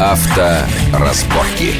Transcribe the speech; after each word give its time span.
Авторазборки. 0.00 1.74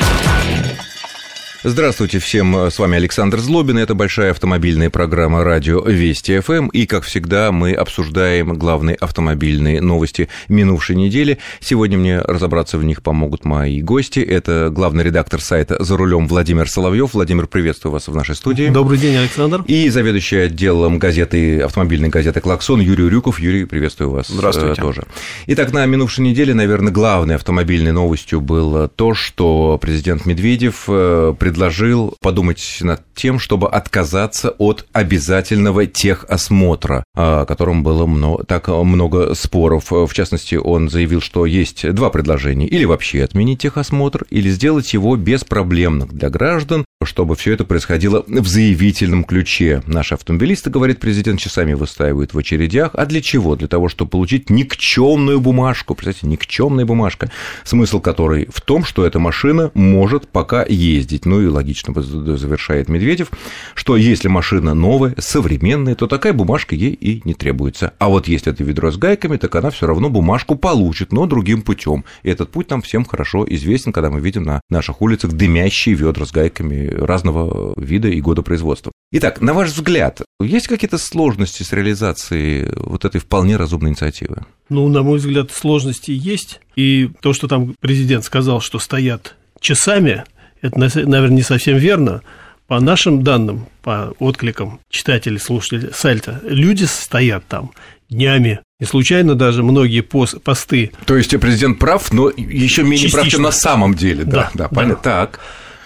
Здравствуйте 1.69 2.19
всем, 2.19 2.57
с 2.57 2.79
вами 2.79 2.97
Александр 2.97 3.41
Злобин, 3.41 3.77
это 3.77 3.95
большая 3.95 4.31
автомобильная 4.31 4.89
программа 4.89 5.45
радио 5.45 5.83
Вести 5.83 6.41
ФМ, 6.41 6.69
и, 6.69 6.87
как 6.87 7.05
всегда, 7.05 7.53
мы 7.53 7.75
обсуждаем 7.75 8.55
главные 8.55 8.97
автомобильные 8.97 9.83
новости 9.83 10.31
минувшей 10.49 10.97
недели. 10.97 11.37
Сегодня 11.61 11.99
мне 11.99 12.21
разобраться 12.21 12.79
в 12.79 12.85
них 12.85 13.03
помогут 13.03 13.45
мои 13.45 13.83
гости, 13.83 14.21
это 14.21 14.71
главный 14.73 15.05
редактор 15.05 15.43
сайта 15.43 15.77
«За 15.85 15.99
рулем» 15.99 16.27
Владимир 16.27 16.71
Соловьев. 16.71 17.13
Владимир, 17.13 17.47
приветствую 17.47 17.93
вас 17.93 18.09
в 18.09 18.17
нашей 18.17 18.35
студии. 18.35 18.71
Добрый 18.71 18.97
день, 18.97 19.19
Александр. 19.19 19.63
И 19.67 19.91
заведующий 19.91 20.39
отделом 20.39 20.99
газеты, 20.99 21.61
автомобильной 21.61 22.09
газеты 22.09 22.41
«Клаксон» 22.41 22.81
Юрий 22.81 23.11
Рюков. 23.11 23.41
Юрий, 23.41 23.67
приветствую 23.67 24.11
вас 24.11 24.29
Здравствуйте. 24.29 24.81
Э, 24.81 24.83
тоже. 24.83 25.05
Итак, 25.49 25.75
на 25.75 25.85
минувшей 25.85 26.25
неделе, 26.25 26.55
наверное, 26.55 26.95
главной 26.95 27.35
автомобильной 27.35 27.93
новостью 27.93 28.41
было 28.41 28.89
то, 28.89 29.13
что 29.13 29.79
президент 29.79 30.25
Медведев 30.25 30.85
э, 30.89 31.35
предложил 31.59 32.15
подумать 32.21 32.79
над 32.83 33.03
тем, 33.17 33.41
чтобы 33.41 33.69
отказаться 33.69 34.51
от 34.59 34.87
обязательного 34.93 35.87
техосмотра, 35.87 37.03
о 37.17 37.47
котором 37.47 37.83
было 37.83 38.07
много, 38.07 38.45
так 38.45 38.69
много 38.69 39.35
споров. 39.35 39.91
В 39.91 40.13
частности, 40.13 40.55
он 40.55 40.89
заявил, 40.89 41.21
что 41.21 41.47
есть 41.47 41.93
два 41.93 42.11
предложения. 42.11 42.69
Или 42.69 42.85
вообще 42.85 43.25
отменить 43.25 43.61
техосмотр, 43.61 44.25
или 44.31 44.49
сделать 44.51 44.95
его 44.95 45.17
беспроблемным 45.17 46.09
для 46.11 46.31
граждан, 46.31 46.85
чтобы 47.03 47.35
все 47.35 47.55
это 47.55 47.65
происходило 47.65 48.25
в 48.29 48.47
заявительном 48.47 49.25
ключе. 49.25 49.83
Наши 49.87 50.15
автомобилисты, 50.15 50.71
говорит 50.71 51.01
президент, 51.01 51.41
часами 51.41 51.73
выстаивают 51.73 52.35
в 52.35 52.39
очередях. 52.39 52.93
А 52.95 53.05
для 53.05 53.21
чего? 53.21 53.57
Для 53.57 53.67
того, 53.67 53.89
чтобы 53.89 54.13
получить 54.13 54.49
никчемную 54.49 55.41
бумажку. 55.41 55.97
Представьте, 55.97 56.29
никчемная 56.29 56.87
бумажка, 56.87 57.33
смысл 57.65 58.01
которой 58.01 58.49
в 58.53 58.61
том, 58.61 58.85
что 58.85 59.05
эта 59.05 59.19
машина 59.19 59.73
может 59.75 60.29
пока 60.29 60.65
ездить. 60.65 61.27
Ну 61.27 61.38
и 61.41 61.47
логично 61.47 61.95
завершает 62.01 62.89
Медведев, 62.89 63.31
что 63.75 63.97
если 63.97 64.29
машина 64.29 64.75
новая, 64.75 65.15
современная, 65.19 65.95
то 65.95 66.07
такая 66.07 66.33
бумажка 66.33 66.75
ей 66.75 66.93
и 66.93 67.23
не 67.25 67.35
требуется. 67.35 67.95
А 67.99 68.09
вот 68.09 68.29
если 68.29 68.53
это 68.53 68.65
ведро 68.65 68.91
с 68.91 68.97
гайками, 68.97 69.37
так 69.37 69.55
она 69.55 69.71
все 69.71 69.87
равно 69.87 70.11
бумажку 70.11 70.57
получит, 70.57 71.13
но 71.13 71.27
другим 71.27 71.63
путем. 71.63 72.05
И 72.23 72.31
этот 72.31 72.51
путь 72.51 72.71
нам 72.71 72.83
всем 72.83 73.05
хорошо 73.05 73.47
известен, 73.49 73.93
когда 73.93 74.11
мы 74.11 74.21
видим 74.21 74.43
на 74.43 74.61
наших 74.71 75.03
улицах 75.03 75.33
дымящие 75.33 75.95
ведра 75.95 76.25
с 76.25 76.33
гайками 76.33 76.89
разного 76.89 77.75
вида 77.77 78.09
и 78.09 78.21
года 78.21 78.43
производства. 78.43 78.93
Итак, 79.11 79.41
на 79.41 79.55
ваш 79.55 79.71
взгляд, 79.71 80.21
есть 80.41 80.69
какие-то 80.69 80.99
сложности 80.99 81.63
с 81.63 81.73
реализацией 81.73 82.69
вот 82.77 83.05
этой 83.05 83.21
вполне 83.21 83.57
разумной 83.57 83.91
инициативы? 83.91 84.45
Ну, 84.69 84.87
на 84.89 85.03
мой 85.03 85.19
взгляд, 85.19 85.51
сложности 85.51 86.11
есть. 86.11 86.61
И 86.77 87.11
то, 87.23 87.33
что 87.33 87.49
там 87.49 87.75
президент 87.81 88.25
сказал, 88.25 88.61
что 88.61 88.79
стоят 88.79 89.35
часами, 89.61 90.25
это, 90.63 90.79
наверное, 90.79 91.37
не 91.37 91.43
совсем 91.43 91.77
верно. 91.77 92.23
По 92.67 92.81
нашим 92.81 93.23
данным, 93.25 93.67
по 93.83 94.15
откликам 94.19 94.81
читателей, 94.91 95.39
слушателей 95.39 95.89
сайта, 95.95 96.41
люди 96.45 96.85
стоят 96.85 97.45
там 97.49 97.71
днями. 98.11 98.61
Не 98.79 98.87
случайно 98.87 99.35
даже 99.35 99.63
многие 99.63 100.03
пост, 100.03 100.41
посты. 100.43 100.93
То 101.07 101.17
есть 101.17 101.31
президент 101.41 101.79
прав, 101.79 102.13
но 102.13 102.29
еще 102.31 102.83
менее 102.83 102.99
Частично. 102.99 103.21
прав, 103.21 103.29
чем 103.33 103.43
на 103.43 103.53
самом 103.53 103.95
деле. 103.95 104.25
Да, 104.25 104.31
да, 104.31 104.51
Да, 104.55 104.69
понятно. 104.69 104.95
да. 105.03 105.27
Так. 105.27 105.41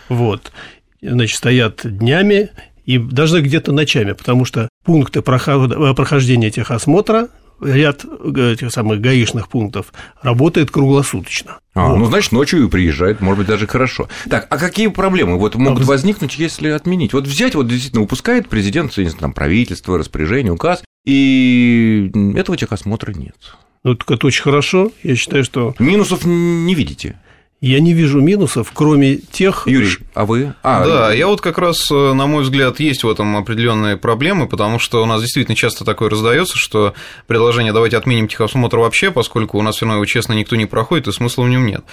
Вот. 0.08 0.52
Значит, 1.00 1.36
стоят 1.38 1.80
днями 1.84 2.50
и 2.84 2.98
даже 2.98 3.40
где-то 3.42 3.72
ночами, 3.72 4.12
потому 4.12 4.44
что 4.44 4.68
пункты 4.84 5.22
прохождения 5.22 6.50
техосмотра 6.50 7.28
ряд 7.62 8.04
э, 8.04 8.52
этих 8.52 8.70
самых 8.72 9.00
гаишных 9.00 9.48
пунктов 9.48 9.92
работает 10.22 10.70
круглосуточно. 10.70 11.58
А, 11.74 11.88
Вот. 11.88 11.98
ну, 11.98 12.04
значит, 12.06 12.32
ночью 12.32 12.64
и 12.64 12.68
приезжает, 12.68 13.20
может 13.20 13.38
быть, 13.38 13.46
даже 13.48 13.66
хорошо. 13.66 14.08
Так, 14.28 14.46
а 14.50 14.58
какие 14.58 14.88
проблемы 14.88 15.38
вот 15.38 15.54
могут 15.54 15.80
вы- 15.84 15.86
возникнуть, 15.86 16.36
если 16.38 16.68
отменить? 16.68 17.12
Вот 17.12 17.26
взять, 17.26 17.54
вот 17.54 17.68
действительно 17.68 18.02
выпускает 18.02 18.48
президент, 18.48 18.96
не 18.96 19.04
знаю, 19.04 19.18
там, 19.20 19.32
правительство, 19.32 19.96
распоряжение, 19.98 20.52
указ, 20.52 20.82
и 21.06 22.10
этого 22.36 22.56
техосмотра 22.56 23.12
нет. 23.12 23.36
Ну, 23.84 23.96
так 23.96 24.10
это 24.12 24.26
очень 24.28 24.42
хорошо. 24.42 24.92
Я 25.02 25.16
считаю, 25.16 25.42
что 25.44 25.74
Минусов 25.80 26.24
не 26.24 26.74
видите. 26.74 27.18
Я 27.62 27.78
не 27.78 27.94
вижу 27.94 28.20
минусов, 28.20 28.72
кроме 28.74 29.16
тех... 29.16 29.68
Юрий, 29.68 29.98
а 30.14 30.26
вы? 30.26 30.52
А, 30.64 30.84
да, 30.84 31.12
я 31.12 31.28
вот 31.28 31.40
как 31.40 31.58
раз, 31.58 31.88
э, 31.92 32.12
на 32.12 32.26
мой 32.26 32.42
взгляд, 32.42 32.80
есть 32.80 33.04
в 33.04 33.08
этом 33.08 33.36
определенные 33.36 33.96
проблемы, 33.96 34.48
потому 34.48 34.80
что 34.80 35.00
у 35.00 35.06
нас 35.06 35.20
действительно 35.20 35.54
часто 35.54 35.84
такое 35.84 36.10
раздается, 36.10 36.54
что 36.56 36.92
предложение 37.28 37.72
давайте 37.72 37.96
отменим 37.98 38.26
техосмотр 38.26 38.78
вообще, 38.78 39.12
поскольку 39.12 39.58
у 39.58 39.62
нас 39.62 39.76
все 39.76 39.86
равно 39.86 39.98
его 39.98 40.06
честно 40.06 40.32
никто 40.32 40.56
не 40.56 40.66
проходит, 40.66 41.06
и 41.06 41.12
смысла 41.12 41.44
в 41.44 41.48
нем 41.48 41.64
нет. 41.64 41.84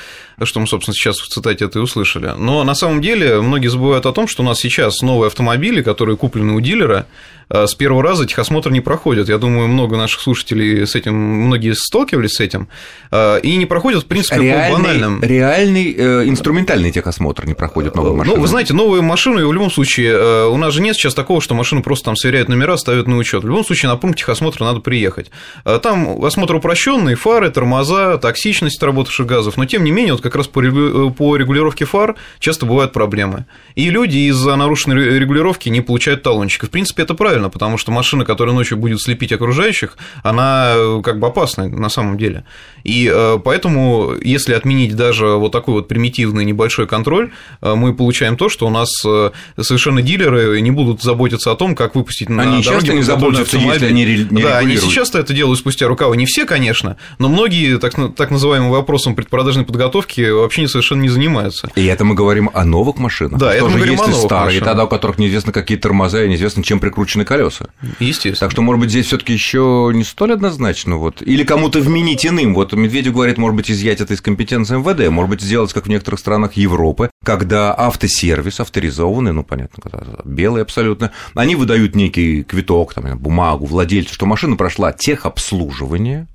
Что 0.42 0.60
мы, 0.60 0.66
собственно, 0.66 0.96
сейчас 0.96 1.20
в 1.20 1.28
цитате 1.28 1.66
это 1.66 1.78
и 1.78 1.82
услышали. 1.84 2.34
Но 2.36 2.64
на 2.64 2.74
самом 2.74 3.00
деле 3.00 3.40
многие 3.40 3.68
забывают 3.68 4.08
о 4.08 4.12
том, 4.12 4.28
что 4.28 4.42
у 4.42 4.46
нас 4.48 4.58
сейчас 4.58 5.04
новые 5.04 5.28
автомобили, 5.28 5.84
которые 5.84 6.18
куплены 6.18 6.54
у 6.54 6.62
дилера, 6.62 7.06
э, 7.48 7.68
с 7.68 7.76
первого 7.76 8.02
раза 8.02 8.26
техосмотр 8.26 8.72
не 8.72 8.82
проходят. 8.82 9.30
Я 9.30 9.38
думаю, 9.38 9.68
много 9.68 9.98
наших 9.98 10.22
слушателей 10.22 10.88
с 10.88 10.96
этим, 10.96 11.14
многие 11.14 11.76
сталкивались 11.76 12.32
с 12.32 12.40
этим, 12.40 12.70
э, 13.12 13.40
и 13.42 13.56
не 13.56 13.68
проходят, 13.68 14.06
в 14.06 14.08
принципе, 14.08 14.38
по 14.38 14.42
реальный, 14.42 14.78
банальным. 14.78 15.22
реальный 15.22 15.59
э, 15.66 16.28
инструментальный 16.28 16.92
техосмотр 16.92 17.46
не 17.46 17.54
проходит 17.54 17.96
новые 17.96 18.16
машины. 18.16 18.36
Ну, 18.36 18.42
вы 18.42 18.48
знаете, 18.48 18.74
новые 18.74 19.02
машины, 19.02 19.46
в 19.46 19.54
любом 19.54 19.72
случае, 19.72 20.12
э, 20.14 20.46
у 20.48 20.58
нас 20.58 20.74
же 20.74 20.82
нет 20.82 20.96
сейчас 20.96 21.14
такого, 21.14 21.42
что 21.42 21.54
машину 21.56 21.82
просто 21.84 22.06
там 22.06 22.16
сверяют 22.16 22.50
номера, 22.50 22.78
ставят 22.78 23.08
на 23.08 23.18
учет. 23.18 23.44
В 23.44 23.48
любом 23.48 23.66
случае, 23.66 23.90
на 23.90 23.98
пункт 23.98 24.20
техосмотра 24.20 24.64
надо 24.66 24.80
приехать. 24.80 25.32
Э, 25.66 25.80
Там 25.82 26.24
осмотр 26.24 26.56
упрощенный, 26.56 27.16
фары, 27.16 27.50
тормоза, 27.50 28.18
токсичность 28.18 28.82
работавших 28.84 29.26
газов, 29.26 29.58
но 29.58 29.66
тем 29.66 29.84
не 29.84 29.92
менее, 29.92 30.14
вот 30.14 30.22
как 30.22 30.36
раз 30.36 30.48
по 30.48 30.62
регу- 30.62 31.12
по 31.12 31.36
регулировке 31.38 31.86
фар 31.86 32.16
часто 32.40 32.66
бывают 32.66 32.92
проблемы. 32.94 33.46
И 33.76 33.90
люди 33.90 34.18
из-за 34.30 34.56
нарушенной 34.56 34.96
ре- 34.96 35.20
регулировки 35.20 35.70
не 35.70 35.82
получают 35.82 36.24
талончик. 36.24 36.64
И, 36.64 36.68
в 36.68 36.70
принципе, 36.70 37.04
это 37.04 37.14
правильно, 37.16 37.50
потому 37.50 37.78
что 37.78 37.92
машина, 37.92 38.26
которая 38.26 38.56
ночью 38.56 38.78
будет 38.78 39.02
слепить 39.02 39.32
окружающих, 39.32 39.98
она 40.24 40.74
э, 40.76 41.02
как 41.04 41.20
бы 41.20 41.28
опасна 41.28 41.68
на 41.68 41.90
самом 41.90 42.18
деле. 42.18 42.44
И 42.84 43.10
э, 43.14 43.38
поэтому, 43.44 44.14
если 44.22 44.54
отменить 44.54 44.96
даже 44.96 45.28
вот 45.28 45.49
такой 45.50 45.76
вот 45.76 45.88
примитивный 45.88 46.46
небольшой 46.46 46.88
контроль, 46.88 47.32
э, 47.62 47.76
мы 47.76 47.94
получаем 47.94 48.38
то, 48.38 48.50
что 48.50 48.68
у 48.68 48.70
нас 48.70 48.90
э, 49.06 49.32
совершенно 49.60 50.02
дилеры 50.02 50.60
не 50.62 50.72
будут 50.72 51.02
заботиться 51.02 51.52
о 51.52 51.56
том, 51.56 51.76
как 51.76 51.96
выпустить 51.96 52.30
на 52.30 52.44
Они 52.44 52.64
дороге 52.64 52.80
часто 52.80 52.94
не 52.94 53.02
заботятся, 53.02 53.58
если 53.58 53.70
автомобиль. 53.70 53.88
они 53.90 54.06
ре- 54.06 54.28
не 54.30 54.42
Да, 54.44 54.58
они 54.58 54.78
сейчас 54.78 55.14
это 55.16 55.34
делают 55.34 55.60
спустя 55.60 55.88
рукава. 55.88 56.16
Не 56.16 56.26
все, 56.26 56.46
конечно, 56.46 56.98
но 57.18 57.30
многие 57.30 57.78
так, 57.80 57.94
так 58.16 58.32
называемым 58.32 58.70
вопросом 58.72 59.16
предпродажной 59.16 59.66
подготовки 59.66 60.30
вообще 60.30 60.62
не- 60.62 60.68
совершенно 60.68 61.02
не 61.02 61.10
занимаются. 61.10 61.70
И 61.76 61.86
это 61.86 62.06
мы 62.06 62.16
говорим 62.16 62.50
о 62.54 62.66
новых 62.66 62.98
машинах. 62.98 63.40
Да, 63.40 63.48
Что 63.50 63.56
это 63.56 63.64
мы 63.66 63.70
же 63.72 63.76
говорим 63.78 63.94
есть 63.94 64.04
о 64.04 64.08
новых 64.12 64.26
старые, 64.26 64.46
машинах. 64.46 64.66
тогда 64.70 64.84
у 64.86 64.88
которых 64.88 65.18
неизвестно 65.20 65.52
какие 65.52 65.78
тормоза 65.78 66.24
и 66.24 66.30
неизвестно, 66.30 66.64
чем 66.64 66.80
прикручены 66.80 67.26
колеса. 67.26 67.68
Естественно. 68.00 68.40
Так 68.40 68.52
что, 68.52 68.62
может 68.62 68.82
быть, 68.82 68.90
здесь 68.90 69.08
все-таки 69.08 69.34
еще 69.34 69.92
не 69.94 70.04
столь 70.04 70.34
однозначно. 70.34 70.98
Вот. 70.98 71.22
Или 71.22 71.44
кому-то 71.44 71.80
вменить 71.80 72.26
иным. 72.26 72.54
Вот 72.54 72.74
Медведев 72.74 73.14
говорит, 73.14 73.38
может 73.38 73.56
быть, 73.56 73.72
изъять 73.72 74.02
это 74.02 74.14
из 74.14 74.22
компетенции 74.22 74.78
МВД, 74.78 75.10
может 75.10 75.30
быть, 75.30 75.39
сделать, 75.42 75.74
как 75.74 75.86
в 75.86 75.90
некоторых 75.90 76.20
странах 76.20 76.54
Европы, 76.54 77.10
когда 77.24 77.74
автосервис 77.78 78.60
авторизованный, 78.60 79.34
ну, 79.34 79.44
понятно, 79.44 79.82
когда 79.82 80.04
белый 80.24 80.62
абсолютно, 80.62 81.12
они 81.36 81.56
выдают 81.56 81.96
некий 81.96 82.44
квиток, 82.44 82.94
там, 82.94 83.18
бумагу 83.18 83.66
владельцу, 83.66 84.14
что 84.14 84.26
машина 84.26 84.56
прошла 84.56 84.92
техобслуживание, 84.92 86.28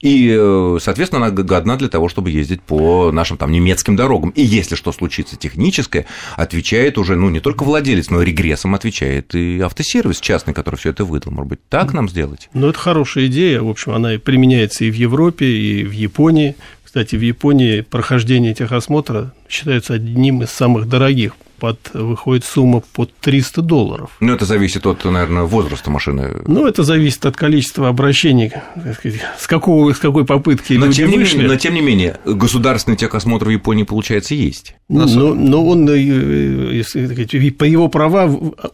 и, 0.00 0.34
э, 0.38 0.78
соответственно, 0.80 1.26
она 1.26 1.34
годна 1.34 1.76
для 1.76 1.88
того, 1.88 2.08
чтобы 2.08 2.30
ездить 2.30 2.62
по 2.62 3.10
нашим 3.12 3.36
там 3.36 3.52
немецким 3.52 3.96
дорогам. 3.96 4.30
И 4.30 4.42
если 4.42 4.74
что 4.74 4.92
случится 4.92 5.36
техническое, 5.36 6.06
отвечает 6.36 6.98
уже, 6.98 7.16
ну, 7.16 7.30
не 7.30 7.40
только 7.40 7.64
владелец, 7.64 8.10
но 8.10 8.22
и 8.22 8.26
регрессом 8.26 8.74
отвечает 8.74 9.34
и 9.34 9.60
автосервис 9.60 10.20
частный, 10.20 10.54
который 10.54 10.76
все 10.76 10.90
это 10.90 11.04
выдал. 11.04 11.32
Может 11.32 11.48
быть, 11.48 11.68
так 11.68 11.92
нам 11.92 12.08
сделать? 12.08 12.48
Ну, 12.54 12.68
это 12.68 12.78
хорошая 12.78 13.26
идея. 13.26 13.60
В 13.60 13.68
общем, 13.68 13.92
она 13.92 14.14
и 14.14 14.18
применяется 14.18 14.84
и 14.84 14.90
в 14.90 14.94
Европе, 14.94 15.46
и 15.46 15.84
в 15.84 15.92
Японии. 15.92 16.56
Кстати, 16.92 17.16
в 17.16 17.22
Японии 17.22 17.80
прохождение 17.80 18.52
техосмотра 18.52 19.32
считается 19.48 19.94
одним 19.94 20.42
из 20.42 20.50
самых 20.50 20.90
дорогих. 20.90 21.32
Под, 21.62 21.78
выходит 21.94 22.44
сумма 22.44 22.82
под 22.92 23.14
300 23.20 23.62
долларов. 23.62 24.10
Ну, 24.18 24.34
это 24.34 24.44
зависит 24.46 24.84
от, 24.84 25.04
наверное, 25.04 25.44
возраста 25.44 25.92
машины. 25.92 26.42
Ну, 26.44 26.66
это 26.66 26.82
зависит 26.82 27.24
от 27.24 27.36
количества 27.36 27.86
обращений, 27.88 28.50
сказать, 28.98 29.20
с, 29.38 29.46
какого, 29.46 29.92
с 29.92 29.98
какой 29.98 30.24
попытки 30.24 30.72
Но 30.72 30.86
люди 30.86 30.96
тем, 30.96 31.10
не 31.12 31.18
вышли. 31.18 31.36
менее, 31.36 31.52
но 31.52 31.56
тем 31.56 31.74
не 31.74 31.80
менее, 31.80 32.18
государственный 32.24 32.96
техосмотр 32.96 33.46
в 33.46 33.50
Японии, 33.50 33.84
получается, 33.84 34.34
есть. 34.34 34.74
Ну, 34.88 35.06
но, 35.06 35.34
но 35.34 35.64
он, 35.64 35.88
э, 35.88 35.98
если 35.98 37.06
так 37.06 37.12
сказать, 37.28 37.56
по 37.56 37.62
его 37.62 37.86
права 37.86 38.28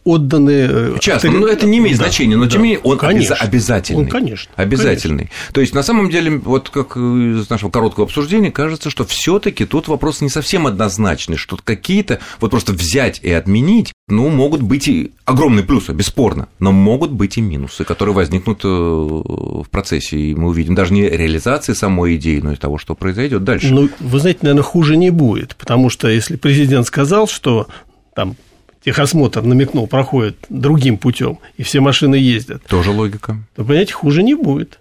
отданы... 0.04 0.50
э, 0.70 0.96
Частно, 0.98 1.30
но 1.32 1.46
это 1.46 1.66
не 1.66 1.78
имеет 1.78 1.98
Да, 1.98 2.04
значения, 2.04 2.36
но 2.36 2.44
да, 2.44 2.50
тем 2.50 2.62
не 2.62 2.68
менее 2.68 2.80
он 2.84 2.96
конечно. 2.96 3.34
обяза- 3.34 3.44
обязательный. 3.44 4.00
Он, 4.00 4.08
конечно. 4.08 4.50
Обязательный. 4.56 5.30
То 5.52 5.60
есть, 5.60 5.74
на 5.74 5.82
самом 5.82 6.08
деле, 6.08 6.38
вот 6.38 6.70
как 6.70 6.96
из 6.96 7.50
нашего 7.50 7.70
короткого 7.70 8.06
обсуждения, 8.06 8.50
кажется, 8.50 8.88
что 8.88 9.04
все 9.04 9.38
таки 9.38 9.66
тут 9.66 9.88
вопрос 9.88 10.22
не 10.22 10.30
совсем 10.30 10.66
однозначный, 10.66 11.36
что 11.36 11.58
какие-то, 11.62 12.20
вот 12.40 12.50
просто 12.50 12.77
взять 12.78 13.20
и 13.22 13.30
отменить, 13.30 13.92
ну, 14.08 14.28
могут 14.28 14.62
быть 14.62 14.88
и 14.88 15.12
огромные 15.24 15.64
плюсы, 15.64 15.92
бесспорно, 15.92 16.48
но 16.58 16.72
могут 16.72 17.10
быть 17.10 17.36
и 17.36 17.40
минусы, 17.40 17.84
которые 17.84 18.14
возникнут 18.14 18.64
э, 18.64 18.68
в 18.68 19.66
процессе, 19.70 20.18
и 20.18 20.34
мы 20.34 20.48
увидим 20.48 20.74
даже 20.74 20.92
не 20.94 21.08
реализации 21.08 21.72
самой 21.72 22.16
идеи, 22.16 22.40
но 22.40 22.52
и 22.52 22.56
того, 22.56 22.78
что 22.78 22.94
произойдет 22.94 23.44
дальше. 23.44 23.72
Ну, 23.72 23.90
вы 24.00 24.20
знаете, 24.20 24.40
наверное, 24.42 24.62
хуже 24.62 24.96
не 24.96 25.10
будет, 25.10 25.56
потому 25.56 25.90
что 25.90 26.08
если 26.08 26.36
президент 26.36 26.86
сказал, 26.86 27.28
что 27.28 27.68
там 28.14 28.36
техосмотр 28.84 29.42
намекнул, 29.42 29.86
проходит 29.86 30.36
другим 30.48 30.98
путем, 30.98 31.38
и 31.56 31.62
все 31.62 31.80
машины 31.80 32.14
ездят. 32.14 32.64
Тоже 32.64 32.90
логика. 32.90 33.36
То, 33.56 33.64
понимаете, 33.64 33.92
хуже 33.92 34.22
не 34.22 34.34
будет. 34.34 34.78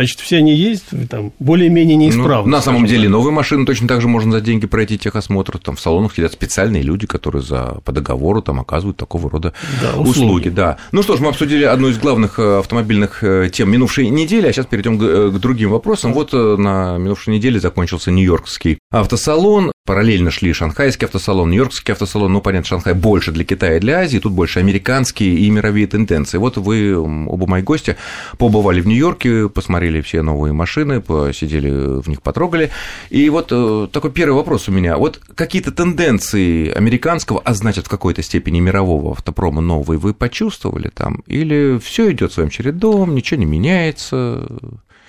Значит, 0.00 0.20
все 0.20 0.38
они 0.38 0.54
есть, 0.54 0.86
там, 1.10 1.30
более-менее 1.40 1.94
неисправны. 1.94 2.50
Ну, 2.50 2.56
на 2.56 2.62
самом 2.62 2.86
деле, 2.86 3.02
так. 3.02 3.10
новые 3.10 3.34
машины 3.34 3.66
точно 3.66 3.86
так 3.86 4.00
же 4.00 4.08
можно 4.08 4.32
за 4.32 4.40
деньги 4.40 4.66
пройти 4.66 4.96
техосмотр. 4.96 5.58
Там 5.58 5.76
в 5.76 5.80
салонах 5.80 6.14
сидят 6.14 6.32
специальные 6.32 6.82
люди, 6.82 7.06
которые 7.06 7.42
за, 7.42 7.80
по 7.84 7.92
договору 7.92 8.40
там 8.40 8.60
оказывают 8.60 8.96
такого 8.96 9.28
рода 9.28 9.52
да, 9.82 10.00
услуги. 10.00 10.08
услуги. 10.08 10.48
Да. 10.48 10.78
Ну 10.92 11.02
что 11.02 11.18
ж, 11.18 11.20
мы 11.20 11.28
обсудили 11.28 11.64
одну 11.64 11.88
из 11.88 11.98
главных 11.98 12.38
э, 12.38 12.60
автомобильных 12.60 13.22
э, 13.22 13.50
тем 13.52 13.70
минувшей 13.70 14.08
недели, 14.08 14.46
а 14.46 14.52
сейчас 14.54 14.64
перейдем 14.64 14.98
к, 14.98 15.02
э, 15.02 15.30
к 15.32 15.38
другим 15.38 15.68
вопросам. 15.68 16.14
Вот 16.14 16.32
на 16.32 16.96
минувшей 16.96 17.34
неделе 17.34 17.60
закончился 17.60 18.10
Нью-Йоркский 18.10 18.78
автосалон. 18.90 19.70
Параллельно 19.90 20.30
шли 20.30 20.52
шанхайский 20.52 21.06
автосалон, 21.06 21.50
нью-йоркский 21.50 21.92
автосалон. 21.92 22.32
Ну, 22.32 22.40
понятно, 22.40 22.68
Шанхай 22.68 22.94
больше 22.94 23.32
для 23.32 23.44
Китая 23.44 23.76
и 23.76 23.80
для 23.80 23.98
Азии, 23.98 24.18
тут 24.18 24.32
больше 24.32 24.60
американские 24.60 25.34
и 25.34 25.50
мировые 25.50 25.88
тенденции. 25.88 26.38
Вот 26.38 26.58
вы, 26.58 26.96
оба 26.96 27.46
мои 27.48 27.62
гости, 27.62 27.96
побывали 28.38 28.82
в 28.82 28.86
Нью-Йорке, 28.86 29.48
посмотрели 29.48 29.89
все 29.98 30.22
новые 30.22 30.52
машины, 30.52 31.00
посидели 31.00 31.70
в 32.00 32.08
них, 32.08 32.22
потрогали. 32.22 32.70
И 33.10 33.28
вот 33.30 33.48
э, 33.50 33.88
такой 33.90 34.12
первый 34.12 34.36
вопрос 34.36 34.68
у 34.68 34.72
меня. 34.72 34.96
Вот 34.96 35.18
какие-то 35.34 35.72
тенденции 35.72 36.70
американского, 36.70 37.42
а 37.44 37.52
значит, 37.54 37.86
в 37.86 37.88
какой-то 37.88 38.22
степени 38.22 38.60
мирового 38.60 39.10
автопрома 39.10 39.60
новые 39.60 39.98
вы 39.98 40.14
почувствовали 40.14 40.90
там? 40.94 41.24
Или 41.26 41.80
все 41.82 42.12
идет 42.12 42.32
своим 42.32 42.50
чередом, 42.50 43.16
ничего 43.16 43.40
не 43.40 43.46
меняется? 43.46 44.46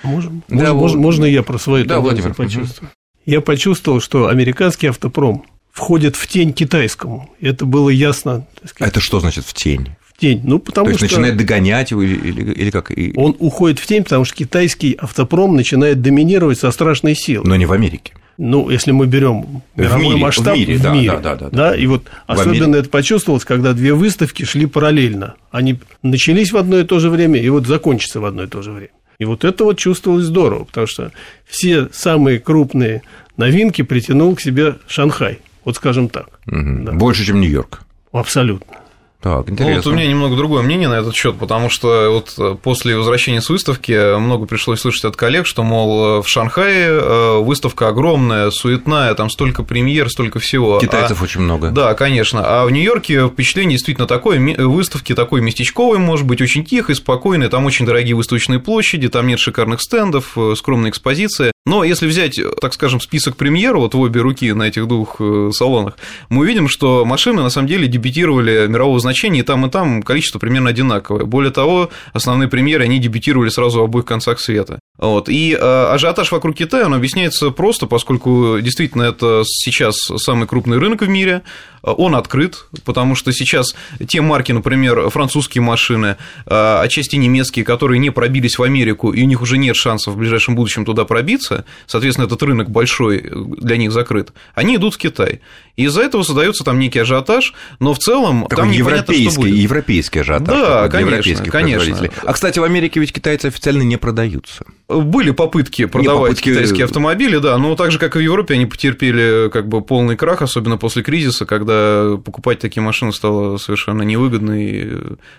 Можно, 0.02 0.42
да, 0.48 0.74
можно, 0.74 0.74
вот... 0.74 0.96
можно 0.96 1.26
я 1.26 1.44
про 1.44 1.60
свою 1.60 1.86
да, 1.86 2.00
Владимир, 2.00 2.34
почувствую? 2.34 2.90
Угу 2.90 2.96
я 3.26 3.42
почувствовал, 3.42 4.02
что 4.02 4.28
американский 4.28 4.88
автопром 4.88 5.46
входит 5.72 6.16
в 6.16 6.28
тень 6.28 6.54
китайскому. 6.54 7.34
Это 7.40 7.66
было 7.66 7.90
ясно. 7.90 8.48
А 8.80 8.88
это 8.88 9.00
что 9.00 9.20
значит 9.20 9.46
в 9.46 9.54
тень? 9.54 9.96
В 10.22 10.24
тень. 10.24 10.42
Ну, 10.44 10.60
потому 10.60 10.86
То 10.86 10.92
есть 10.92 11.00
что 11.00 11.06
начинает 11.06 11.36
догонять 11.36 11.90
его 11.90 12.04
или, 12.04 12.54
или 12.54 12.70
как? 12.70 12.92
Он 13.16 13.36
уходит 13.40 13.80
в 13.80 13.88
тень, 13.88 14.04
потому 14.04 14.24
что 14.24 14.36
китайский 14.36 14.96
автопром 15.00 15.56
начинает 15.56 16.04
доминировать 16.04 16.60
со 16.60 16.70
страшной 16.70 17.16
силой. 17.16 17.48
Но 17.48 17.56
не 17.56 17.66
в 17.66 17.72
Америке. 17.72 18.14
Ну, 18.38 18.70
если 18.70 18.92
мы 18.92 19.08
берем 19.08 19.64
мировой 19.76 20.06
мире, 20.06 20.18
масштаб 20.18 20.54
в 20.54 20.58
мире, 20.58 20.78
в 20.78 20.82
да, 20.84 20.94
мире, 20.94 21.12
да, 21.12 21.20
да, 21.20 21.36
да, 21.36 21.50
да, 21.50 21.76
и 21.76 21.88
вот 21.88 22.04
в 22.06 22.32
особенно 22.32 22.66
Америке. 22.66 22.80
это 22.82 22.90
почувствовалось, 22.90 23.46
когда 23.46 23.74
две 23.74 23.96
выставки 23.96 24.44
шли 24.44 24.68
параллельно. 24.68 25.34
Они 25.50 25.80
начались 26.04 26.52
в 26.52 26.58
одно 26.58 26.78
и 26.78 26.84
то 26.84 27.00
же 27.00 27.10
время 27.10 27.42
и 27.42 27.50
вот 27.50 27.66
закончатся 27.66 28.20
в 28.20 28.26
одно 28.26 28.44
и 28.44 28.48
то 28.48 28.62
же 28.62 28.72
время. 28.72 28.92
И 29.18 29.26
вот 29.26 29.44
это 29.44 29.64
вот 29.64 29.80
чувствовалось 29.80 30.26
здорово, 30.26 30.66
потому 30.66 30.86
что 30.86 31.12
все 31.48 31.90
самые 31.92 32.40
крупные 32.40 33.02
новинки 33.38 33.82
притянул 33.82 34.36
к 34.36 34.42
себе 34.42 34.76
Шанхай, 34.88 35.40
вот 35.66 35.78
скажем 35.78 36.10
так. 36.10 36.28
Угу. 36.48 36.84
Да. 36.84 36.92
Больше, 36.92 37.26
чем 37.26 37.42
Нью-Йорк. 37.42 37.84
Абсолютно. 38.12 38.81
Так, 39.22 39.50
интересно. 39.50 39.70
Ну, 39.70 39.76
вот 39.76 39.88
у 39.88 39.92
меня 39.92 40.08
немного 40.08 40.36
другое 40.36 40.64
мнение 40.64 40.88
на 40.88 40.96
этот 40.96 41.16
счет, 41.16 41.38
потому 41.38 41.70
что 41.70 42.10
вот 42.10 42.34
э, 42.40 42.56
после 42.62 42.98
возвращения 42.98 43.40
с 43.40 43.50
выставки 43.50 44.18
много 44.18 44.48
пришлось 44.48 44.80
слышать 44.80 45.06
от 45.06 45.16
коллег, 45.16 45.46
что, 45.46 45.62
мол, 45.62 46.20
э, 46.20 46.22
в 46.24 46.28
Шанхае 46.28 46.88
э, 46.88 47.38
выставка 47.38 47.90
огромная, 47.90 48.50
суетная, 48.50 49.14
там 49.14 49.30
столько 49.30 49.62
премьер, 49.62 50.10
столько 50.10 50.40
всего. 50.40 50.80
Китайцев 50.80 51.22
а, 51.22 51.24
очень 51.24 51.42
много. 51.42 51.70
Да, 51.70 51.94
конечно. 51.94 52.42
А 52.44 52.66
в 52.66 52.72
Нью-Йорке 52.72 53.28
впечатление 53.28 53.78
действительно 53.78 54.08
такое, 54.08 54.40
выставки 54.58 55.14
такой 55.14 55.42
местечковой, 55.42 56.00
может 56.00 56.26
быть, 56.26 56.42
очень 56.42 56.66
тихой, 56.66 56.96
спокойной, 56.96 57.50
там 57.50 57.66
очень 57.66 57.86
дорогие 57.86 58.16
выставочные 58.16 58.60
площади, 58.60 59.08
там 59.08 59.28
нет 59.28 59.40
шикарных 59.40 59.84
стендов, 59.84 60.36
скромная 60.56 60.90
экспозиция. 60.90 61.52
Но 61.66 61.84
если 61.84 62.08
взять, 62.08 62.40
так 62.60 62.74
скажем, 62.74 63.00
список 63.00 63.36
премьер 63.36 63.78
вот 63.78 63.94
в 63.94 64.00
обе 64.00 64.20
руки 64.22 64.52
на 64.52 64.64
этих 64.64 64.88
двух 64.88 65.22
салонах, 65.54 65.98
мы 66.30 66.42
увидим, 66.42 66.68
что 66.68 67.06
машины 67.06 67.44
на 67.44 67.50
самом 67.50 67.68
деле 67.68 67.88
дебютировали 67.88 68.66
мирового 68.68 69.00
значения 69.00 69.42
и 69.42 69.44
там, 69.44 69.68
и 69.68 69.70
там 69.70 70.02
количество 70.02 70.40
примерно 70.40 70.72
одинаковое. 70.72 71.26
Более 71.26 71.52
того, 71.52 71.92
основные 72.14 72.50
премьеры, 72.50 72.86
они 72.86 72.98
дебютировали 72.98 73.50
сразу 73.50 73.80
в 73.80 73.84
обоих 73.84 74.06
концах 74.06 74.40
света. 74.40 74.80
Вот. 75.02 75.30
И 75.30 75.58
э, 75.60 75.86
ажиотаж 75.92 76.32
вокруг 76.32 76.56
Китая, 76.56 76.86
он 76.86 76.94
объясняется 76.94 77.50
просто, 77.50 77.88
поскольку 77.88 78.60
действительно 78.62 79.04
это 79.04 79.42
сейчас 79.46 79.96
самый 80.18 80.48
крупный 80.48 80.78
рынок 80.78 81.02
в 81.02 81.10
мире, 81.10 81.42
он 81.82 82.16
открыт, 82.16 82.68
потому 82.86 83.16
что 83.16 83.32
сейчас 83.32 83.76
те 84.08 84.22
марки, 84.22 84.52
например, 84.52 85.10
французские 85.10 85.64
машины, 85.64 86.18
э, 86.46 86.80
отчасти 86.82 87.16
немецкие, 87.16 87.66
которые 87.66 87.98
не 87.98 88.12
пробились 88.12 88.60
в 88.60 88.64
Америку, 88.64 89.12
и 89.12 89.24
у 89.24 89.26
них 89.26 89.42
уже 89.42 89.58
нет 89.58 89.76
шансов 89.76 90.14
в 90.14 90.18
ближайшем 90.18 90.56
будущем 90.56 90.86
туда 90.86 91.06
пробиться, 91.06 91.66
соответственно, 91.88 92.28
этот 92.28 92.44
рынок 92.44 92.70
большой 92.70 93.32
для 93.34 93.78
них 93.78 93.92
закрыт, 93.92 94.32
они 94.54 94.76
идут 94.76 94.94
в 94.94 94.98
Китай. 95.00 95.42
И 95.78 95.86
из-за 95.86 96.02
этого 96.02 96.22
создается 96.22 96.64
там 96.64 96.78
некий 96.78 97.00
ажиотаж, 97.00 97.54
но 97.80 97.94
в 97.94 98.00
целом 98.00 98.44
Такой 98.44 98.66
там 98.66 98.72
европейский, 98.72 99.30
что 99.30 99.42
будет. 99.42 99.56
европейский 99.56 100.20
ажиотаж. 100.20 100.48
Да, 100.48 100.90
конечно, 100.90 101.46
конечно. 101.46 102.10
А, 102.24 102.34
кстати, 102.34 102.60
в 102.60 102.64
Америке 102.64 103.00
ведь 103.00 103.14
китайцы 103.14 103.48
официально 103.48 103.82
не 103.82 103.98
продаются. 103.98 104.66
Были 104.92 105.32
попытки 105.32 105.86
продавать 105.86 106.32
попытки... 106.32 106.50
китайские 106.50 106.86
автомобили, 106.86 107.38
да, 107.38 107.58
но 107.58 107.76
так 107.76 107.92
же, 107.92 108.00
как 108.00 108.16
и 108.16 108.20
в 108.20 108.22
Европе, 108.22 108.56
они 108.56 108.66
потерпели 108.66 109.50
как 109.50 109.68
бы 109.68 109.82
полный 109.82 110.16
крах, 110.16 110.42
особенно 110.42 110.78
после 110.78 111.04
кризиса, 111.04 111.46
когда 111.46 112.18
покупать 112.24 112.60
такие 112.60 112.82
машины 112.82 113.14
стало 113.14 113.58
совершенно 113.58 114.04
невыгодно, 114.04 114.62
и, 114.62 114.86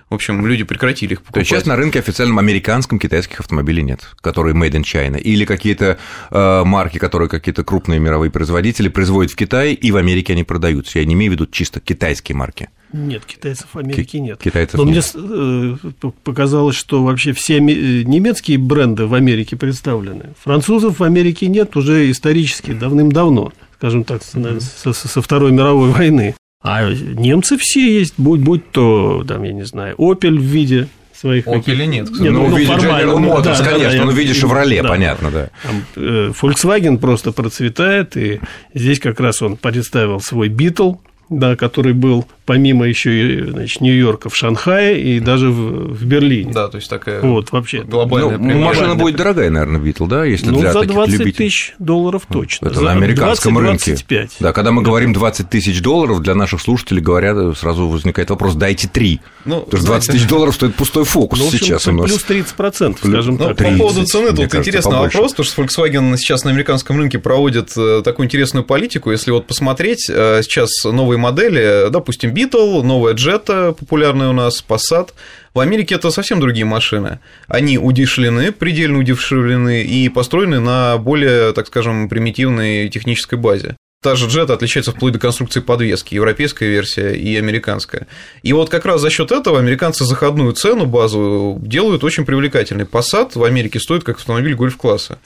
в 0.09 0.15
общем, 0.15 0.47
люди 0.47 0.65
прекратили 0.65 1.15
их 1.15 1.21
покупать. 1.21 1.35
То 1.35 1.41
есть 1.41 1.51
сейчас 1.51 1.67
на 1.67 1.77
рынке 1.77 1.99
официальном 1.99 2.39
американском 2.39 2.99
китайских 2.99 3.41
автомобилей 3.41 3.83
нет, 3.83 4.01
которые 4.21 4.55
made 4.55 4.73
in 4.73 4.83
China, 4.83 5.19
или 5.19 5.45
какие-то 5.45 5.99
э, 6.31 6.65
марки, 6.65 6.99
которые 6.99 7.29
какие-то 7.29 7.65
крупные 7.65 8.01
мировые 8.01 8.31
производители 8.31 8.89
производят 8.89 9.33
в 9.33 9.37
Китае, 9.37 9.75
и 9.75 9.93
в 9.93 9.97
Америке 9.97 10.33
они 10.33 10.45
продаются. 10.45 10.99
Я 10.99 11.05
не 11.05 11.15
имею 11.15 11.33
в 11.33 11.35
виду 11.35 11.47
чисто 11.47 11.81
китайские 11.81 12.37
марки. 12.37 12.69
Нет, 12.93 13.25
китайцев 13.25 13.69
в 13.73 13.79
Америке 13.79 14.21
нет. 14.21 14.39
Китайцев 14.39 14.79
Но 14.79 14.85
нет. 14.85 15.11
мне 15.15 15.77
э, 16.03 16.11
показалось, 16.25 16.77
что 16.77 17.03
вообще 17.03 17.33
все 17.33 17.57
э, 17.57 17.61
немецкие 17.61 18.59
бренды 18.59 19.07
в 19.07 19.15
Америке 19.15 19.57
представлены. 19.57 20.35
Французов 20.43 21.01
в 21.01 21.05
Америке 21.05 21.47
нет 21.47 21.77
уже 21.77 22.11
исторически 22.11 22.73
давным-давно, 22.73 23.53
скажем 23.77 24.05
так, 24.05 24.23
со, 24.23 24.93
со 24.93 25.23
Второй 25.23 25.53
мировой 25.53 25.91
войны. 25.91 26.35
А 26.63 26.89
немцы 26.91 27.59
все 27.59 27.99
есть, 27.99 28.15
будь, 28.19 28.41
будь 28.41 28.71
то, 28.71 29.25
там, 29.27 29.43
я 29.43 29.53
не 29.53 29.65
знаю, 29.65 29.97
Opel 29.97 30.39
в 30.39 30.43
виде 30.43 30.89
своих... 31.13 31.47
Opel 31.47 31.87
нет, 31.87 32.05
кстати. 32.05 32.23
Нет, 32.23 32.33
ну, 32.33 32.49
ну, 32.49 32.55
в 32.55 32.59
виде 32.59 32.73
General 32.73 33.19
Motors, 33.19 33.59
да, 33.59 33.65
конечно, 33.65 33.99
да, 33.99 34.05
ну, 34.05 34.11
в 34.13 34.19
виде 34.19 34.33
Chevrolet, 34.33 34.83
да. 34.83 34.89
понятно, 34.89 35.31
да. 35.31 35.51
Там, 35.63 35.85
э, 35.97 36.33
Volkswagen 36.41 36.99
просто 36.99 37.33
процветает, 37.33 38.17
и 38.17 38.41
здесь 38.75 39.01
как 39.01 39.19
раз 39.19 39.43
он 39.43 39.57
представил 39.57 40.21
свой 40.21 40.49
Beetle, 40.49 40.99
да, 41.29 41.57
который 41.57 41.95
был 41.95 42.27
помимо 42.45 42.87
еще 42.87 43.47
значит, 43.49 43.81
Нью-Йорка 43.81 44.29
в 44.29 44.37
Шанхае 44.37 45.01
и 45.01 45.21
даже 45.21 45.51
в, 45.51 45.95
в 45.95 46.05
Берлине. 46.05 46.53
Да, 46.53 46.69
то 46.69 46.77
есть 46.77 46.89
такая 46.91 47.21
вот, 47.21 47.53
вообще. 47.53 47.83
глобальная 47.83 48.39
ну, 48.39 48.61
Машина 48.61 48.95
будет 48.95 49.17
дорогая, 49.17 49.51
наверное, 49.51 49.81
Битл, 49.81 50.07
да, 50.07 50.25
если 50.25 50.51
ну, 50.51 50.61
для 50.61 50.73
за 50.73 50.81
таких 50.81 50.95
20 50.95 51.13
любителей. 51.13 51.49
тысяч 51.49 51.75
долларов 51.79 52.23
точно. 52.31 52.67
Это 52.67 52.77
за 52.77 52.83
на 52.83 52.93
американском 52.93 53.55
20, 53.55 53.69
рынке. 53.69 53.91
25. 53.93 54.37
Да, 54.41 54.53
когда 54.53 54.73
мы 54.73 54.83
говорим 54.83 55.13
20 55.13 55.49
тысяч 55.49 55.81
долларов, 55.81 56.21
для 56.21 56.35
наших 56.35 56.61
слушателей 56.61 57.03
говорят, 57.03 57.57
сразу 57.57 57.89
возникает 57.89 58.31
вопрос, 58.31 58.55
дайте 58.55 58.89
3. 58.89 59.21
Ну, 59.45 59.61
Потому 59.61 59.81
что 59.81 59.87
20 59.93 60.11
тысяч 60.13 60.27
долларов 60.29 60.55
стоит 60.55 60.75
пустой 60.75 61.05
фокус 61.05 61.39
ну, 61.39 61.47
общем, 61.47 61.59
сейчас 61.59 61.87
у 61.87 61.93
нас. 61.93 62.07
Плюс 62.07 62.23
30 62.25 62.55
процентов, 62.55 63.09
скажем 63.09 63.37
ну, 63.37 63.47
так. 63.47 63.57
30, 63.57 63.79
по 63.79 63.85
поводу 63.85 64.07
цены, 64.07 64.29
тут 64.29 64.37
кажется, 64.37 64.59
интересный 64.59 64.93
побольше. 64.93 65.17
вопрос, 65.17 65.33
потому 65.33 65.47
что 65.47 65.63
Volkswagen 65.63 66.17
сейчас 66.17 66.45
на 66.45 66.51
американском 66.51 66.97
рынке 66.97 67.19
проводит 67.19 67.73
э, 67.77 68.03
такую 68.05 68.27
интересную 68.27 68.65
политику. 68.65 69.11
Если 69.11 69.31
вот 69.31 69.47
посмотреть, 69.47 70.09
э, 70.09 70.41
сейчас 70.43 70.71
новые 70.85 71.19
модели, 71.19 71.89
допустим, 71.91 72.32
Beetle, 72.33 72.83
новая 72.83 73.15
Jetta, 73.15 73.75
популярная 73.75 74.29
у 74.29 74.33
нас, 74.33 74.65
Passat. 74.67 75.11
В 75.55 75.61
Америке 75.61 75.97
это 75.97 76.11
совсем 76.11 76.41
другие 76.41 76.65
машины. 76.65 77.19
Они 77.47 77.79
удешевлены, 77.79 78.53
предельно 78.53 78.99
удешевлены 78.99 79.83
и 79.83 80.09
построены 80.09 80.61
на 80.61 80.97
более, 80.99 81.53
так 81.53 81.67
скажем, 81.67 82.09
примитивной 82.09 82.89
технической 82.89 83.39
базе. 83.39 83.77
Та 84.03 84.17
же 84.17 84.27
Jetta 84.27 84.55
отличается 84.55 84.91
вплоть 84.91 85.13
до 85.13 85.21
конструкции 85.21 85.61
подвески, 85.61 86.17
европейская 86.17 86.69
версия 86.69 87.13
и 87.13 87.37
американская. 87.37 88.09
И 88.43 88.53
вот 88.53 88.69
как 88.69 88.85
раз 88.85 89.01
за 89.01 89.11
счет 89.11 89.31
этого 89.31 89.61
американцы 89.61 90.05
заходную 90.05 90.53
цену 90.55 90.87
базовую 90.87 91.61
делают 91.61 92.03
очень 92.03 92.25
привлекательной. 92.25 92.85
Passat 92.85 93.33
в 93.37 93.45
Америке 93.45 93.79
стоит 93.79 94.03
как 94.03 94.17
автомобиль 94.17 94.57
гольф-класса. 94.57 95.19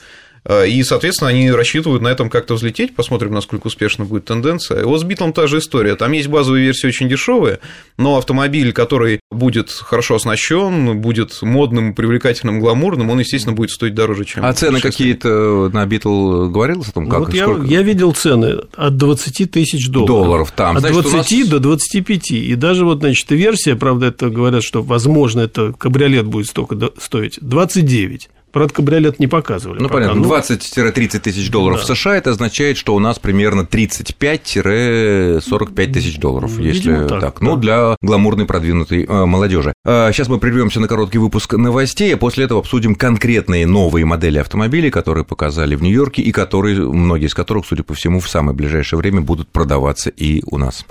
И, 0.67 0.81
соответственно, 0.83 1.29
они 1.29 1.51
рассчитывают 1.51 2.01
на 2.01 2.07
этом 2.07 2.29
как-то 2.29 2.55
взлететь. 2.55 2.95
Посмотрим, 2.95 3.33
насколько 3.33 3.67
успешно 3.67 4.05
будет 4.05 4.25
тенденция. 4.25 4.85
Вот 4.85 5.01
с 5.01 5.03
Битлом 5.03 5.33
та 5.33 5.47
же 5.47 5.57
история. 5.57 5.95
Там 5.95 6.13
есть 6.13 6.29
базовые 6.29 6.65
версии 6.65 6.87
очень 6.87 7.09
дешевые, 7.09 7.59
но 7.97 8.17
автомобиль, 8.17 8.71
который 8.71 9.19
будет 9.29 9.71
хорошо 9.71 10.15
оснащен, 10.15 10.99
будет 10.99 11.41
модным, 11.41 11.93
привлекательным, 11.93 12.59
гламурным, 12.59 13.09
он, 13.09 13.19
естественно, 13.19 13.55
будет 13.55 13.71
стоить 13.71 13.93
дороже, 13.93 14.25
чем... 14.25 14.45
А 14.45 14.53
цены 14.53 14.79
какие-то 14.79 15.69
на 15.73 15.85
Битл 15.85 16.47
говорилось 16.47 16.89
о 16.89 16.93
том, 16.93 17.09
как? 17.09 17.19
Вот 17.19 17.33
я, 17.33 17.47
я 17.65 17.81
видел 17.81 18.13
цены 18.13 18.59
от 18.75 18.95
20 18.95 19.51
тысяч 19.51 19.89
долларов. 19.89 20.07
Долларов, 20.07 20.51
там. 20.51 20.77
От 20.77 20.81
Значит, 20.81 21.11
20 21.11 21.39
нас... 21.39 21.49
до 21.49 21.59
25. 21.59 22.31
И 22.31 22.55
даже 22.55 22.85
вот, 22.85 22.99
значит, 22.99 23.29
версия, 23.31 23.75
правда, 23.75 24.07
это 24.07 24.29
говорят, 24.29 24.63
что, 24.63 24.81
возможно, 24.81 25.41
это 25.41 25.73
кабриолет 25.73 26.25
будет 26.25 26.47
столько 26.47 26.77
стоить, 26.99 27.37
29. 27.41 28.29
Правда, 28.57 28.73
кабриолет 28.73 29.19
не 29.19 29.27
показывали. 29.27 29.79
Ну, 29.79 29.87
пока. 29.87 30.09
понятно, 30.09 30.21
20-30 30.21 31.19
тысяч 31.19 31.51
долларов 31.51 31.77
да. 31.77 31.83
в 31.93 31.95
США, 31.95 32.17
это 32.17 32.31
означает, 32.31 32.77
что 32.77 32.95
у 32.95 32.99
нас 32.99 33.19
примерно 33.19 33.61
35-45 33.61 35.93
тысяч 35.93 36.17
долларов, 36.17 36.57
Видимо, 36.57 36.73
если 36.73 37.07
так. 37.07 37.21
так. 37.21 37.41
Ну, 37.41 37.51
да. 37.51 37.55
Ну, 37.55 37.61
для 37.61 37.95
гламурной 38.01 38.47
продвинутой 38.47 39.05
э, 39.05 39.25
молодежи. 39.25 39.75
Э, 39.85 40.09
сейчас 40.11 40.27
мы 40.27 40.39
прервемся 40.39 40.79
на 40.79 40.87
короткий 40.87 41.19
выпуск 41.19 41.53
новостей, 41.53 42.15
а 42.15 42.17
после 42.17 42.45
этого 42.45 42.61
обсудим 42.61 42.95
конкретные 42.95 43.67
новые 43.67 44.05
модели 44.05 44.39
автомобилей, 44.39 44.89
которые 44.89 45.23
показали 45.23 45.75
в 45.75 45.83
Нью-Йорке 45.83 46.23
и 46.23 46.31
которые, 46.31 46.81
многие 46.81 47.27
из 47.27 47.35
которых, 47.35 47.67
судя 47.67 47.83
по 47.83 47.93
всему, 47.93 48.19
в 48.19 48.27
самое 48.27 48.57
ближайшее 48.57 48.97
время 48.97 49.21
будут 49.21 49.49
продаваться 49.49 50.09
и 50.09 50.41
у 50.47 50.57
нас. 50.57 50.83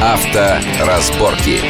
Авторазборки. 0.00 1.60